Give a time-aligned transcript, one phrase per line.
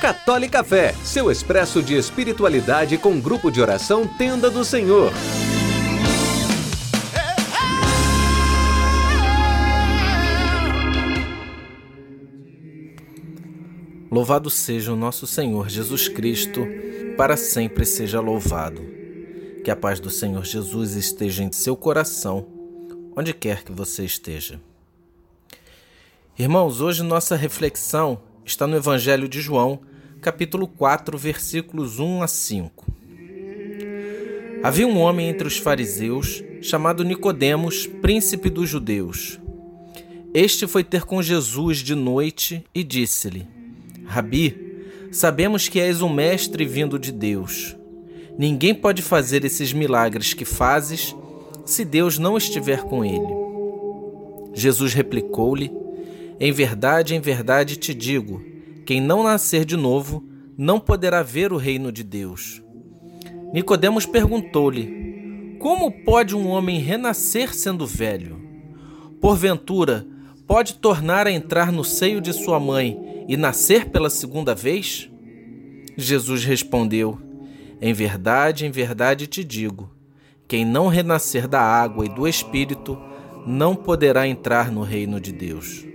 [0.00, 5.12] Católica Fé, seu expresso de espiritualidade com grupo de oração Tenda do Senhor.
[14.10, 16.66] Louvado seja o nosso Senhor Jesus Cristo,
[17.16, 18.80] para sempre seja louvado.
[19.62, 22.46] Que a paz do Senhor Jesus esteja em seu coração,
[23.14, 24.60] onde quer que você esteja.
[26.40, 29.80] Irmãos, hoje nossa reflexão está no Evangelho de João,
[30.22, 32.86] capítulo 4, versículos 1 a 5.
[34.62, 39.38] Havia um homem entre os fariseus chamado Nicodemos, príncipe dos judeus.
[40.32, 43.46] Este foi ter com Jesus de noite e disse-lhe:
[44.06, 47.76] Rabi, sabemos que és um mestre vindo de Deus.
[48.38, 51.14] Ninguém pode fazer esses milagres que fazes
[51.66, 53.28] se Deus não estiver com ele.
[54.54, 55.70] Jesus replicou-lhe:
[56.40, 58.42] Em verdade, em verdade te digo,
[58.86, 60.24] quem não nascer de novo
[60.56, 62.62] não poderá ver o reino de Deus.
[63.52, 68.40] Nicodemos perguntou-lhe: Como pode um homem renascer sendo velho?
[69.20, 70.06] Porventura,
[70.46, 75.10] pode tornar a entrar no seio de sua mãe e nascer pela segunda vez?
[75.94, 77.20] Jesus respondeu:
[77.82, 79.90] Em verdade, em verdade te digo:
[80.48, 82.98] quem não renascer da água e do espírito
[83.46, 85.90] não poderá entrar no reino de Deus.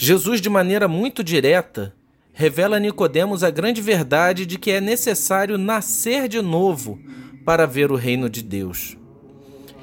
[0.00, 1.92] Jesus, de maneira muito direta,
[2.32, 7.00] revela a Nicodemos a grande verdade de que é necessário nascer de novo
[7.44, 8.96] para ver o reino de Deus.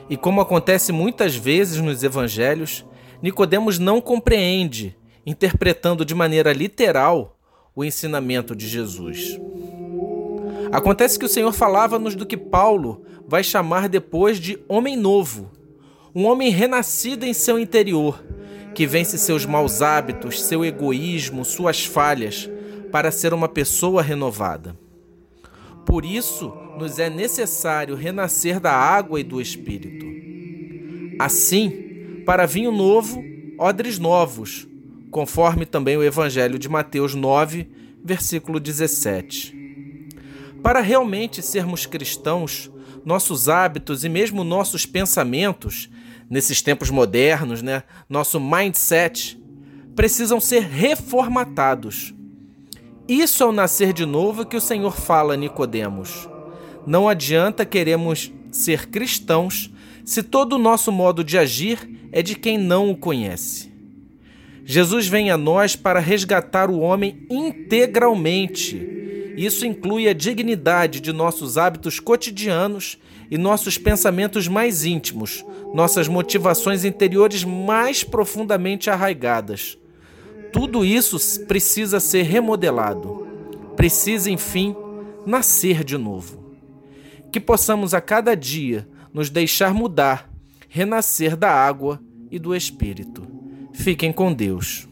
[0.10, 2.86] E como acontece muitas vezes nos evangelhos,
[3.22, 7.38] Nicodemos não compreende, interpretando de maneira literal
[7.76, 9.38] o ensinamento de Jesus.
[10.72, 15.52] Acontece que o Senhor falava-nos do que Paulo vai chamar depois de homem novo,
[16.16, 18.24] um homem renascido em seu interior,
[18.76, 22.50] que vence seus maus hábitos, seu egoísmo, suas falhas,
[22.92, 24.78] para ser uma pessoa renovada.
[25.86, 30.06] Por isso, nos é necessário renascer da água e do Espírito.
[31.18, 33.24] Assim, para vinho novo,
[33.58, 34.68] odres novos,
[35.10, 37.70] conforme também o Evangelho de Mateus 9,
[38.04, 39.56] versículo 17.
[40.62, 42.70] Para realmente sermos cristãos,
[43.06, 45.90] nossos hábitos e mesmo nossos pensamentos
[46.30, 47.84] nesses tempos modernos, né?
[48.10, 49.40] Nosso mindset
[49.96, 52.14] precisam ser reformatados.
[53.08, 56.28] Isso é o nascer de novo que o Senhor fala a Nicodemos.
[56.86, 59.72] Não adianta queremos ser cristãos
[60.04, 63.74] se todo o nosso modo de agir é de quem não o conhece.
[64.64, 68.95] Jesus vem a nós para resgatar o homem integralmente.
[69.36, 72.98] Isso inclui a dignidade de nossos hábitos cotidianos
[73.30, 79.78] e nossos pensamentos mais íntimos, nossas motivações interiores mais profundamente arraigadas.
[80.54, 83.28] Tudo isso precisa ser remodelado.
[83.76, 84.76] Precisa, enfim,
[85.26, 86.56] nascer de novo.
[87.32, 90.30] Que possamos a cada dia nos deixar mudar,
[90.70, 92.00] renascer da água
[92.32, 93.28] e do Espírito.
[93.74, 94.88] Fiquem com Deus.